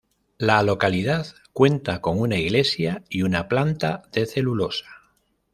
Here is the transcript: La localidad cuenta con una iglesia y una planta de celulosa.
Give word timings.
La 0.39 0.63
localidad 0.63 1.27
cuenta 1.53 2.01
con 2.01 2.19
una 2.19 2.37
iglesia 2.37 3.03
y 3.07 3.21
una 3.21 3.47
planta 3.47 4.01
de 4.11 4.25
celulosa. 4.25 4.87